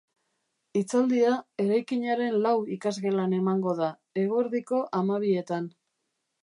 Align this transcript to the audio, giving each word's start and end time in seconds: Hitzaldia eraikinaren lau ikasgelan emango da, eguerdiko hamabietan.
Hitzaldia 0.79 1.33
eraikinaren 1.65 2.39
lau 2.47 2.55
ikasgelan 2.79 3.37
emango 3.41 3.77
da, 3.83 3.93
eguerdiko 4.25 4.85
hamabietan. 5.01 5.75